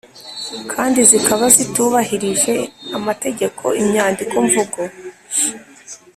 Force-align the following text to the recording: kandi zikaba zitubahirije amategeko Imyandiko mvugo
kandi 0.71 0.99
zikaba 1.11 1.45
zitubahirije 1.55 2.53
amategeko 2.97 3.63
Imyandiko 3.81 4.35
mvugo 4.45 4.79